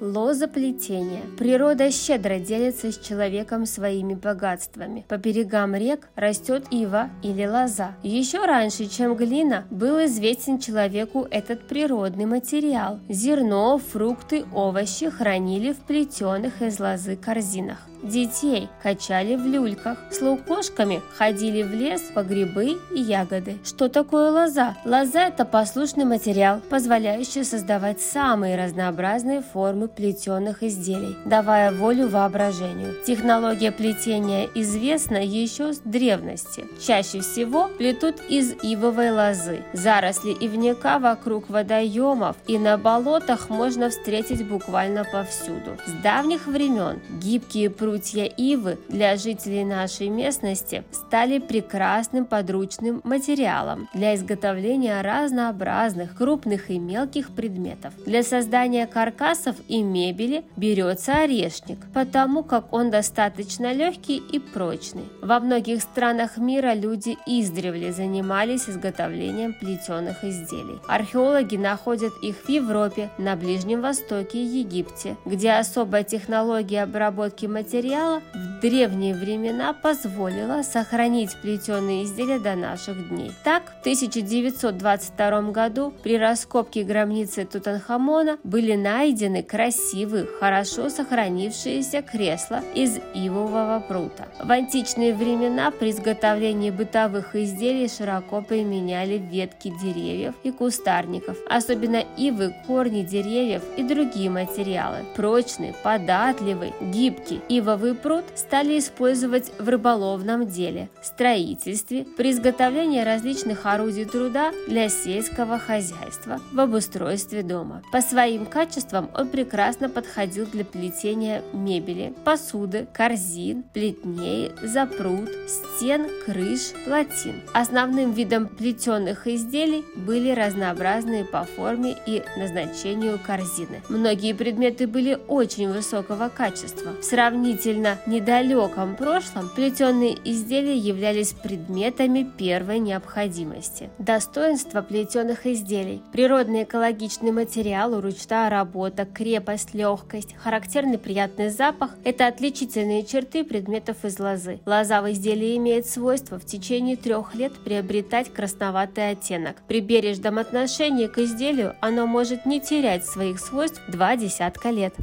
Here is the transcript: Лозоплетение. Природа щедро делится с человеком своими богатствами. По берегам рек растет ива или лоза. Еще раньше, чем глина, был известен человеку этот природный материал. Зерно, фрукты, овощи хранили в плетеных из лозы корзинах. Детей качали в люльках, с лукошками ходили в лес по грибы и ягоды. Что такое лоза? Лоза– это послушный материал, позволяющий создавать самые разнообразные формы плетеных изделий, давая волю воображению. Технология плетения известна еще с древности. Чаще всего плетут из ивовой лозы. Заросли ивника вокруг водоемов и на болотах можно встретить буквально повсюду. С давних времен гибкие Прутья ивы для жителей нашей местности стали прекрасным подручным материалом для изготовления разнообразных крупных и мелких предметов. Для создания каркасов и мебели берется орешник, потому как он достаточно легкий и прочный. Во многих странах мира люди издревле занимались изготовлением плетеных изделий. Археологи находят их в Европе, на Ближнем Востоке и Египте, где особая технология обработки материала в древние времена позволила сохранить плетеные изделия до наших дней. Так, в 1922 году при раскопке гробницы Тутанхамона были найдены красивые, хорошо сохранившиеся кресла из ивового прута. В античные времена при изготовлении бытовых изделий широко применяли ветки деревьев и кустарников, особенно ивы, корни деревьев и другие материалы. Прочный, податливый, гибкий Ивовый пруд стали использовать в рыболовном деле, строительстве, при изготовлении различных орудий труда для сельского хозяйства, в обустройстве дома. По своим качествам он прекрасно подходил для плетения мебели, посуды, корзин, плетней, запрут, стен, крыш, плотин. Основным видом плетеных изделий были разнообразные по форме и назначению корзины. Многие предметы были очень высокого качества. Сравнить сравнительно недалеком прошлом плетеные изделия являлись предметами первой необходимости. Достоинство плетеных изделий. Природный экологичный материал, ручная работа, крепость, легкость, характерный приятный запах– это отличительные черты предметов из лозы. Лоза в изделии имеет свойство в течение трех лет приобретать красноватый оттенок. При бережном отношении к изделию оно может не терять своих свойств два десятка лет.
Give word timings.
Лозоплетение. 0.00 1.22
Природа 1.38 1.90
щедро 1.90 2.38
делится 2.38 2.90
с 2.90 2.98
человеком 2.98 3.64
своими 3.64 4.14
богатствами. 4.14 5.04
По 5.08 5.16
берегам 5.18 5.74
рек 5.74 6.08
растет 6.16 6.64
ива 6.70 7.10
или 7.22 7.46
лоза. 7.46 7.92
Еще 8.02 8.44
раньше, 8.44 8.86
чем 8.86 9.14
глина, 9.14 9.64
был 9.70 10.04
известен 10.06 10.58
человеку 10.58 11.26
этот 11.30 11.68
природный 11.68 12.26
материал. 12.26 12.98
Зерно, 13.08 13.78
фрукты, 13.78 14.44
овощи 14.52 15.10
хранили 15.10 15.72
в 15.72 15.78
плетеных 15.78 16.60
из 16.60 16.80
лозы 16.80 17.16
корзинах. 17.16 17.78
Детей 18.04 18.68
качали 18.82 19.34
в 19.34 19.46
люльках, 19.46 19.96
с 20.10 20.20
лукошками 20.20 21.00
ходили 21.16 21.62
в 21.62 21.72
лес 21.72 22.02
по 22.14 22.22
грибы 22.22 22.78
и 22.94 23.00
ягоды. 23.00 23.56
Что 23.64 23.88
такое 23.88 24.30
лоза? 24.30 24.76
Лоза– 24.84 25.20
это 25.28 25.46
послушный 25.46 26.04
материал, 26.04 26.60
позволяющий 26.68 27.44
создавать 27.44 28.02
самые 28.02 28.62
разнообразные 28.62 29.40
формы 29.40 29.83
плетеных 29.92 30.62
изделий, 30.62 31.16
давая 31.24 31.72
волю 31.72 32.08
воображению. 32.08 32.94
Технология 33.06 33.72
плетения 33.72 34.48
известна 34.54 35.24
еще 35.24 35.72
с 35.72 35.78
древности. 35.78 36.64
Чаще 36.80 37.20
всего 37.20 37.68
плетут 37.68 38.16
из 38.28 38.54
ивовой 38.62 39.10
лозы. 39.10 39.62
Заросли 39.72 40.32
ивника 40.32 40.98
вокруг 40.98 41.50
водоемов 41.50 42.36
и 42.46 42.58
на 42.58 42.78
болотах 42.78 43.50
можно 43.50 43.90
встретить 43.90 44.46
буквально 44.46 45.04
повсюду. 45.04 45.76
С 45.86 46.02
давних 46.02 46.46
времен 46.46 47.00
гибкие 47.20 47.70
Прутья 47.70 48.24
ивы 48.24 48.78
для 48.88 49.16
жителей 49.16 49.64
нашей 49.64 50.08
местности 50.08 50.84
стали 50.92 51.38
прекрасным 51.38 52.24
подручным 52.24 53.00
материалом 53.04 53.88
для 53.94 54.14
изготовления 54.14 55.00
разнообразных 55.02 56.16
крупных 56.16 56.70
и 56.70 56.78
мелких 56.78 57.30
предметов. 57.30 57.92
Для 58.06 58.22
создания 58.22 58.86
каркасов 58.86 59.56
и 59.68 59.73
мебели 59.82 60.44
берется 60.56 61.18
орешник, 61.18 61.78
потому 61.92 62.42
как 62.42 62.72
он 62.72 62.90
достаточно 62.90 63.72
легкий 63.72 64.16
и 64.16 64.38
прочный. 64.38 65.04
Во 65.22 65.40
многих 65.40 65.82
странах 65.82 66.36
мира 66.36 66.74
люди 66.74 67.16
издревле 67.26 67.92
занимались 67.92 68.68
изготовлением 68.68 69.54
плетеных 69.54 70.24
изделий. 70.24 70.78
Археологи 70.88 71.56
находят 71.56 72.12
их 72.22 72.36
в 72.36 72.48
Европе, 72.48 73.10
на 73.18 73.36
Ближнем 73.36 73.80
Востоке 73.80 74.38
и 74.38 74.58
Египте, 74.60 75.16
где 75.24 75.52
особая 75.52 76.04
технология 76.04 76.82
обработки 76.82 77.46
материала 77.46 78.20
в 78.34 78.60
древние 78.60 79.14
времена 79.14 79.72
позволила 79.72 80.62
сохранить 80.62 81.36
плетеные 81.42 82.04
изделия 82.04 82.38
до 82.38 82.54
наших 82.54 83.08
дней. 83.08 83.32
Так, 83.44 83.62
в 83.78 83.80
1922 83.80 85.42
году 85.50 85.92
при 86.02 86.18
раскопке 86.18 86.82
гробницы 86.84 87.44
Тутанхамона 87.44 88.38
были 88.44 88.74
найдены 88.74 89.42
красивые, 89.64 90.26
хорошо 90.26 90.90
сохранившиеся 90.90 92.02
кресла 92.02 92.60
из 92.74 92.98
ивового 93.14 93.82
прута. 93.88 94.26
В 94.38 94.50
античные 94.50 95.14
времена 95.14 95.70
при 95.70 95.90
изготовлении 95.90 96.70
бытовых 96.70 97.34
изделий 97.34 97.88
широко 97.88 98.42
применяли 98.42 99.16
ветки 99.16 99.72
деревьев 99.82 100.34
и 100.42 100.50
кустарников, 100.50 101.38
особенно 101.48 102.04
ивы, 102.18 102.54
корни 102.66 103.02
деревьев 103.02 103.62
и 103.78 103.82
другие 103.82 104.28
материалы. 104.28 104.98
Прочный, 105.16 105.74
податливый, 105.82 106.74
гибкий 106.82 107.40
Ивовый 107.48 107.94
пруд 107.94 108.24
стали 108.34 108.78
использовать 108.78 109.50
в 109.58 109.66
рыболовном 109.66 110.46
деле, 110.46 110.90
строительстве, 111.02 112.04
при 112.18 112.32
изготовлении 112.32 113.00
различных 113.00 113.64
орудий 113.64 114.04
труда 114.04 114.52
для 114.68 114.90
сельского 114.90 115.58
хозяйства, 115.58 116.38
в 116.52 116.60
обустройстве 116.60 117.42
дома. 117.42 117.82
По 117.92 118.02
своим 118.02 118.44
качествам 118.44 119.08
он 119.14 119.28
прекрасно 119.28 119.53
подходил 119.88 120.46
для 120.46 120.64
плетения 120.64 121.42
мебели, 121.52 122.12
посуды, 122.24 122.86
корзин, 122.92 123.64
плетней, 123.72 124.52
запрут, 124.62 125.30
стен, 125.46 126.06
крыш, 126.26 126.72
плотин. 126.84 127.42
Основным 127.52 128.12
видом 128.12 128.46
плетеных 128.46 129.26
изделий 129.26 129.84
были 129.96 130.30
разнообразные 130.30 131.24
по 131.24 131.44
форме 131.44 131.96
и 132.06 132.22
назначению 132.36 133.18
корзины. 133.24 133.82
Многие 133.88 134.32
предметы 134.34 134.86
были 134.86 135.18
очень 135.28 135.72
высокого 135.72 136.28
качества. 136.28 136.92
Сравнить 137.02 137.44
сравнительно 137.44 137.98
недалеком 138.06 138.96
прошлом 138.96 139.48
плетеные 139.48 140.16
изделия 140.24 140.76
являлись 140.76 141.32
предметами 141.32 142.26
первой 142.36 142.78
необходимости. 142.78 143.90
Достоинство 143.98 144.82
плетеных 144.82 145.46
изделий. 145.46 146.02
Природный 146.12 146.64
экологичный 146.64 147.32
материал, 147.32 148.00
ручная 148.00 148.50
работа, 148.50 149.04
крепость, 149.04 149.43
легкость, 149.74 150.34
характерный 150.36 150.98
приятный 150.98 151.50
запах– 151.50 151.96
это 152.04 152.26
отличительные 152.26 153.04
черты 153.04 153.44
предметов 153.44 154.04
из 154.04 154.18
лозы. 154.18 154.60
Лоза 154.66 155.02
в 155.02 155.10
изделии 155.12 155.56
имеет 155.56 155.86
свойство 155.86 156.38
в 156.38 156.44
течение 156.44 156.96
трех 156.96 157.34
лет 157.34 157.52
приобретать 157.64 158.32
красноватый 158.32 159.10
оттенок. 159.10 159.56
При 159.68 159.80
бережном 159.80 160.38
отношении 160.38 161.06
к 161.06 161.18
изделию 161.18 161.74
оно 161.80 162.06
может 162.06 162.46
не 162.46 162.60
терять 162.60 163.06
своих 163.06 163.38
свойств 163.38 163.80
два 163.88 164.16
десятка 164.16 164.70
лет. 164.70 164.94